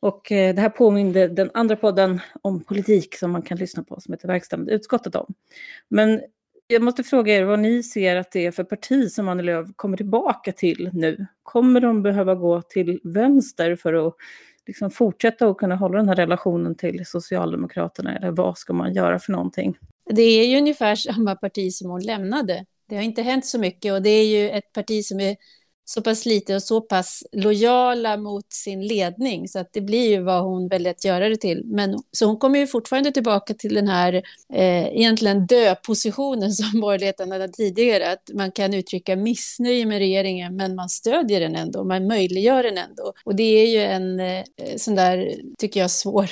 [0.00, 4.00] Och eh, det här påminde den andra podden om politik som man kan lyssna på
[4.00, 5.34] som heter Verkställande utskottet om.
[5.88, 6.20] Men
[6.66, 9.68] jag måste fråga er vad ni ser att det är för parti som Annie Lööf
[9.76, 11.26] kommer tillbaka till nu.
[11.42, 14.14] Kommer de behöva gå till vänster för att
[14.66, 19.18] liksom fortsätta och kunna hålla den här relationen till Socialdemokraterna eller vad ska man göra
[19.18, 19.78] för någonting?
[20.10, 22.64] Det är ju ungefär samma parti som hon lämnade.
[22.88, 25.36] Det har inte hänt så mycket och det är ju ett parti som är
[25.88, 30.22] så pass lite och så pass lojala mot sin ledning så att det blir ju
[30.22, 31.62] vad hon väljer att göra det till.
[31.64, 34.12] Men, så hon kommer ju fortfarande tillbaka till den här
[34.52, 40.74] eh, egentligen dö-positionen som borgerligheten hade tidigare, att man kan uttrycka missnöje med regeringen men
[40.74, 43.12] man stödjer den ändå, man möjliggör den ändå.
[43.24, 44.44] Och det är ju en eh,
[44.76, 46.30] sån där, tycker jag, svår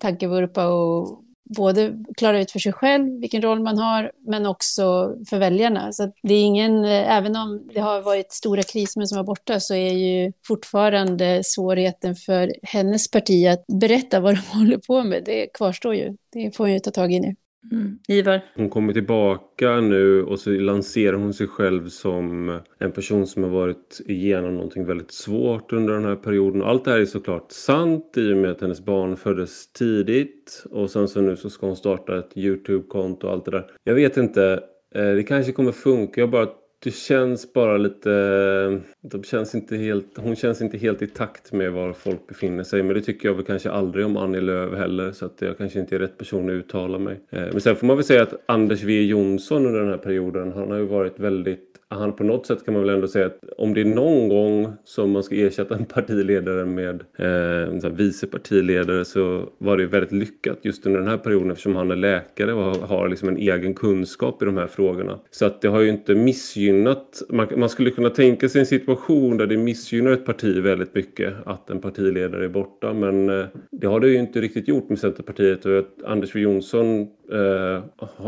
[0.00, 5.38] tankevurpa och både klara ut för sig själv vilken roll man har, men också för
[5.38, 5.92] väljarna.
[5.92, 9.60] Så det är ingen, eh, även om det har varit stora kriser som var borta,
[9.60, 15.22] så är ju fortfarande svårigheten för hennes parti att berätta vad de håller på med.
[15.24, 16.16] Det kvarstår ju.
[16.32, 17.34] Det får hon ju ta tag i nu.
[17.72, 17.98] Mm.
[18.08, 18.40] Ivar?
[18.54, 23.50] Hon kommer tillbaka nu och så lanserar hon sig själv som en person som har
[23.50, 26.62] varit igenom någonting väldigt svårt under den här perioden.
[26.62, 30.90] Allt det här är såklart sant i och med att hennes barn föddes tidigt och
[30.90, 33.66] sen så nu så ska hon starta ett Youtube-konto och allt det där.
[33.84, 34.60] Jag vet inte,
[34.94, 36.20] eh, det kanske kommer funka.
[36.20, 36.48] Jag bara
[36.84, 38.80] det känns bara lite...
[39.00, 42.82] De känns inte helt, hon känns inte helt i takt med var folk befinner sig.
[42.82, 45.12] Men det tycker jag väl kanske aldrig om Annie Lööf heller.
[45.12, 47.20] Så att jag kanske inte är rätt person att uttala mig.
[47.30, 50.52] Eh, men sen får man väl säga att Anders W Jonsson under den här perioden,
[50.52, 53.38] han har ju varit väldigt han på något sätt kan man väl ändå säga att
[53.58, 58.26] om det är någon gång som man ska ersätta en partiledare med eh, en vice
[58.26, 62.52] partiledare så var det väldigt lyckat just under den här perioden eftersom han är läkare
[62.52, 65.18] och har liksom en egen kunskap i de här frågorna.
[65.30, 69.36] Så att det har ju inte missgynnat, man, man skulle kunna tänka sig en situation
[69.36, 73.86] där det missgynnar ett parti väldigt mycket att en partiledare är borta men eh, det
[73.86, 77.84] har det ju inte riktigt gjort med Centerpartiet och att Anders W Jonsson eh,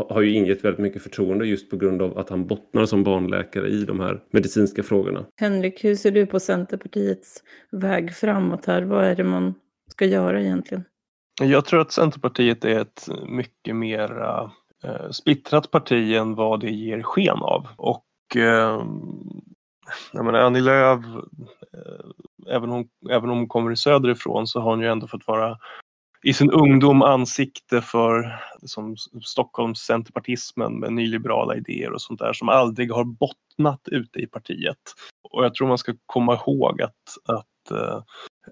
[0.09, 3.37] har ju ingett väldigt mycket förtroende just på grund av att han bottnar som barnläkare
[3.37, 5.25] läkare i de här medicinska frågorna.
[5.39, 8.81] Henrik, hur ser du på Centerpartiets väg framåt här?
[8.81, 9.53] Vad är det man
[9.91, 10.83] ska göra egentligen?
[11.41, 14.21] Jag tror att Centerpartiet är ett mycket mer
[14.83, 17.67] eh, splittrat parti än vad det ger sken av.
[17.77, 18.05] Och
[18.35, 18.83] eh,
[20.11, 21.05] jag menar, Annie Lööf,
[21.73, 25.57] eh, även, hon, även om hon kommer söderifrån så har hon ju ändå fått vara
[26.23, 32.49] i sin ungdom ansikte för liksom, Stockholms centerpartismen med nyliberala idéer och sånt där som
[32.49, 34.77] aldrig har bottnat ute i partiet.
[35.31, 36.93] Och jag tror man ska komma ihåg att,
[37.25, 38.01] att eh,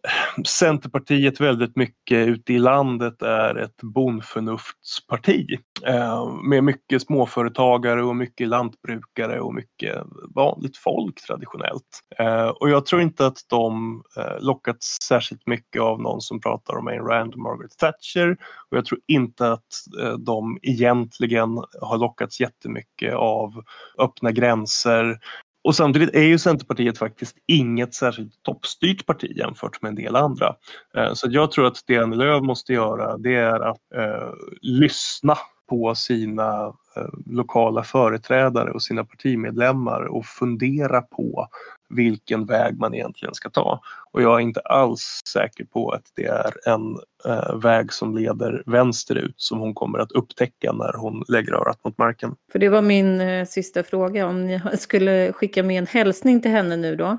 [0.48, 8.48] Centerpartiet väldigt mycket ute i landet är ett bondförnuftsparti eh, med mycket småföretagare och mycket
[8.48, 10.04] lantbrukare och mycket
[10.36, 12.02] vanligt folk traditionellt.
[12.20, 16.78] Eh, och jag tror inte att de eh, lockats särskilt mycket av någon som pratar
[16.78, 18.38] om Ayn Rand och Margaret Thatcher
[18.70, 19.68] och jag tror inte att
[20.02, 21.50] eh, de egentligen
[21.82, 23.64] har lockats jättemycket av
[23.98, 25.20] öppna gränser
[25.66, 30.56] och samtidigt är ju Centerpartiet faktiskt inget särskilt toppstyrt parti jämfört med en del andra.
[30.98, 35.38] Eh, så jag tror att det Annie Lööf måste göra det är att eh, lyssna
[35.70, 41.48] på sina eh, lokala företrädare och sina partimedlemmar och fundera på
[41.90, 43.82] vilken väg man egentligen ska ta.
[44.12, 48.64] Och jag är inte alls säker på att det är en eh, väg som leder
[48.66, 52.36] vänsterut som hon kommer att upptäcka när hon lägger örat mot marken.
[52.52, 56.52] För det var min eh, sista fråga, om ni skulle skicka med en hälsning till
[56.52, 57.18] henne nu då.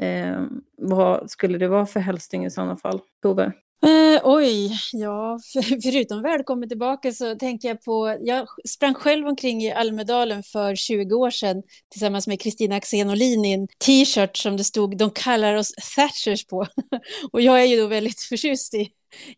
[0.00, 0.42] Eh,
[0.78, 3.00] vad skulle det vara för hälsning i sådana fall?
[3.22, 3.52] Tove?
[3.86, 9.62] Eh, oj, ja, för, förutom välkommen tillbaka så tänker jag på, jag sprang själv omkring
[9.62, 14.56] i Almedalen för 20 år sedan tillsammans med Kristina Axén Olin i en t-shirt som
[14.56, 16.66] det stod de kallar oss Thatchers på.
[17.32, 18.88] Och jag är ju då väldigt förtjust i,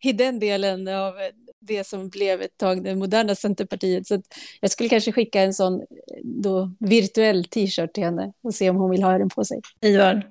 [0.01, 1.13] i den delen av
[1.59, 4.07] det som blev ett tag det moderna Centerpartiet.
[4.07, 4.21] Så
[4.61, 5.85] jag skulle kanske skicka en sån eh,
[6.23, 9.61] då, virtuell t-shirt till henne och se om hon vill ha den på sig.
[9.81, 10.27] Ivar?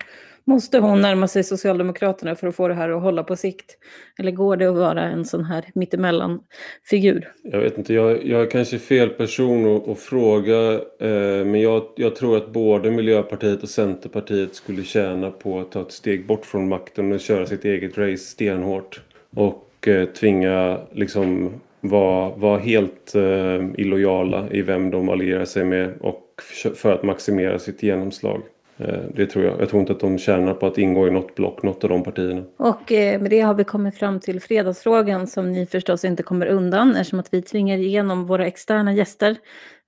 [0.46, 3.78] Måste hon närma sig Socialdemokraterna för att få det här att hålla på sikt?
[4.18, 7.32] Eller går det att vara en sån här mittemellan-figur?
[7.42, 10.72] Jag vet inte, jag, jag är kanske fel person att, att fråga.
[11.00, 15.80] Eh, men jag, jag, tror att både Miljöpartiet och Centerpartiet skulle tjäna på att ta
[15.80, 19.00] ett steg bort från makten och köra sitt eget race stenhårt.
[19.36, 25.92] Och eh, tvinga liksom vara var helt eh, illojala i vem de allierar sig med
[26.00, 26.42] och
[26.74, 28.42] för att maximera sitt genomslag.
[28.76, 29.60] Eh, det tror jag.
[29.60, 32.02] Jag tror inte att de tjänar på att ingå i något block, något av de
[32.02, 32.44] partierna.
[32.56, 36.46] Och eh, med det har vi kommit fram till fredagsfrågan som ni förstås inte kommer
[36.46, 39.36] undan eftersom att vi tvingar igenom våra externa gäster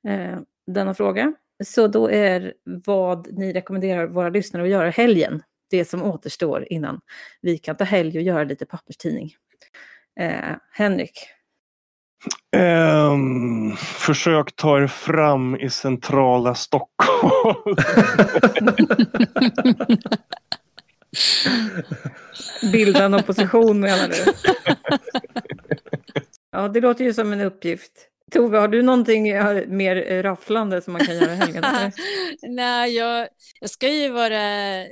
[0.09, 1.33] eh, denna fråga.
[1.65, 7.01] Så då är vad ni rekommenderar våra lyssnare att göra helgen det som återstår innan
[7.43, 9.31] vi kan ta helg och göra lite papperstidning.
[10.73, 11.13] Henrik,
[12.57, 17.77] Um, försök ta er fram i centrala Stockholm.
[22.73, 24.15] Bilda en opposition menar du?
[26.53, 27.93] Ja, det låter ju som en uppgift.
[28.33, 29.23] Tove, har du någonting
[29.77, 31.65] mer rafflande som man kan göra i helgen?
[32.43, 33.29] Nej, jag,
[33.61, 34.85] jag ska ju vara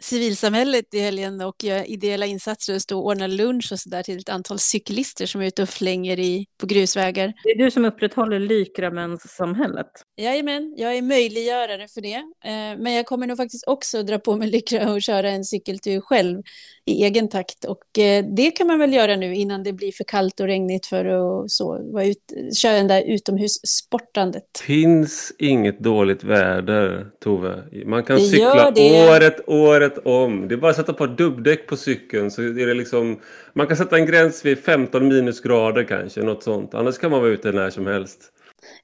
[0.00, 4.18] civilsamhället i helgen och gör ideella insatser och stå och ordna lunch och sådär till
[4.18, 7.32] ett antal cyklister som är ute och flänger i, på grusvägar.
[7.44, 9.90] Det är du som upprätthåller Lykramenssamhället.
[10.16, 12.14] Jajamän, jag är möjliggörare för det.
[12.44, 16.00] Eh, men jag kommer nog faktiskt också dra på mig Lykra och köra en cykeltur
[16.00, 16.42] själv
[16.86, 17.64] i egen takt.
[17.64, 20.86] Och eh, det kan man väl göra nu innan det blir för kallt och regnigt
[20.86, 24.44] för att så, vara ut, köra den där utomhussportandet.
[24.66, 27.64] Finns inget dåligt väder, Tove.
[27.86, 30.48] Man kan det cykla året, året om.
[30.48, 33.20] Det är bara att sätta på dubbdäck på cykeln så är det liksom...
[33.52, 36.74] Man kan sätta en gräns vid 15 minusgrader kanske, något sånt.
[36.74, 38.32] Annars kan man vara ute när som helst.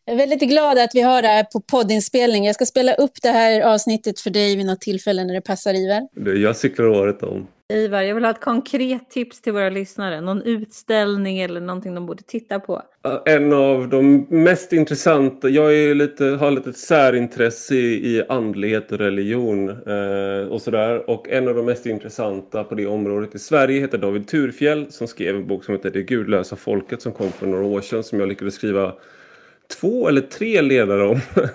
[0.04, 2.46] Jag är väldigt glad att vi har det här på poddinspelning.
[2.46, 5.74] Jag ska spela upp det här avsnittet för dig vid något tillfälle när det passar
[5.74, 6.08] Ivar.
[6.36, 7.46] Jag cyklar året om.
[7.72, 10.20] Ivar, jag vill ha ett konkret tips till våra lyssnare.
[10.20, 12.82] Någon utställning eller någonting de borde titta på.
[13.24, 18.98] En av de mest intressanta, jag är lite, har lite särintresse i, i andlighet och
[18.98, 21.10] religion eh, och sådär.
[21.10, 25.08] Och en av de mest intressanta på det området i Sverige heter David Turfjell som
[25.08, 28.20] skrev en bok som heter Det gudlösa folket som kom för några år sedan som
[28.20, 28.92] jag lyckades skriva
[29.80, 31.20] två eller tre ledare om.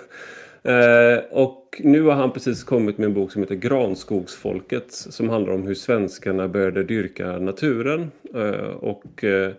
[0.64, 5.52] Eh, och nu har han precis kommit med en bok som heter Granskogsfolket som handlar
[5.52, 8.10] om hur svenskarna började dyrka naturen.
[8.34, 9.52] Eh, och eh,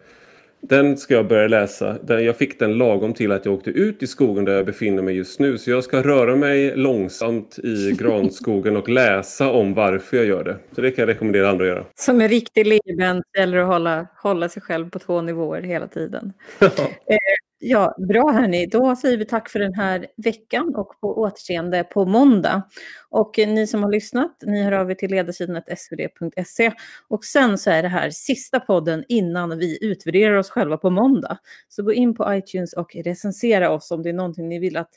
[0.62, 1.98] den ska jag börja läsa.
[2.08, 5.16] Jag fick den lagom till att jag åkte ut i skogen där jag befinner mig
[5.16, 5.58] just nu.
[5.58, 10.58] Så jag ska röra mig långsamt i granskogen och läsa om varför jag gör det.
[10.76, 11.86] Så det kan jag rekommendera andra att göra.
[11.96, 16.34] Som en riktig leben gäller att hålla, hålla sig själv på två nivåer hela tiden.
[17.66, 18.66] Ja, bra hörni.
[18.66, 22.62] Då säger vi tack för den här veckan och på återseende på måndag.
[23.10, 26.72] Och eh, ni som har lyssnat, ni hör av er till ledarsidan svd.se.
[27.08, 31.38] Och sen så är det här sista podden innan vi utvärderar oss själva på måndag.
[31.68, 34.92] Så gå in på iTunes och recensera oss om det är någonting ni vill att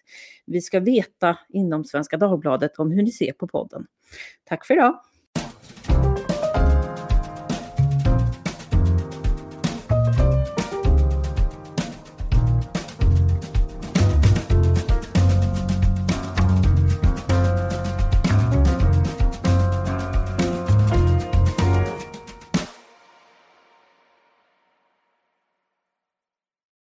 [0.47, 3.87] vi ska veta inom Svenska Dagbladet om hur ni ser på podden.
[4.45, 5.01] Tack för idag.